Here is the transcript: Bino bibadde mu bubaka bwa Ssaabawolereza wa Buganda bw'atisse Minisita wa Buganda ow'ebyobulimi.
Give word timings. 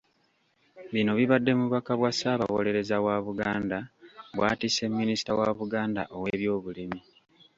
Bino 0.93 1.11
bibadde 1.19 1.51
mu 1.57 1.63
bubaka 1.67 1.91
bwa 1.99 2.11
Ssaabawolereza 2.13 2.95
wa 3.05 3.15
Buganda 3.27 3.77
bw'atisse 4.35 4.83
Minisita 4.97 5.31
wa 5.39 5.47
Buganda 5.59 6.01
ow'ebyobulimi. 6.15 6.99